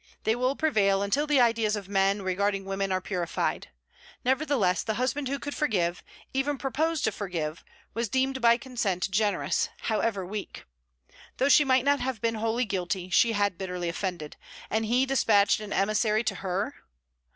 [0.23, 3.67] They will prevail until the ideas of men regarding women are purified.
[4.25, 6.01] Nevertheless the husband who could forgive,
[6.33, 10.65] even propose to forgive, was deemed by consent generous, however weak.
[11.37, 14.37] Though she might not have been wholly guilty, she had bitterly offended.
[14.71, 16.73] And he despatched an emissary to her?